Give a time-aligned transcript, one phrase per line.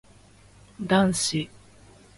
[0.81, 1.47] 男子